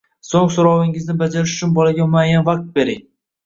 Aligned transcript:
So‘ng 0.27 0.47
so‘rovingizni 0.55 1.15
bajarishi 1.21 1.55
uchun 1.59 1.77
bolaga 1.77 2.11
muayyan 2.17 2.51
vaqt 2.51 2.69
bering 2.81 3.09